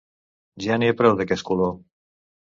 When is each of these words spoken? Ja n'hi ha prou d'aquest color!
Ja 0.65 0.77
n'hi 0.79 0.89
ha 0.93 0.95
prou 1.03 1.19
d'aquest 1.21 1.47
color! 1.51 1.79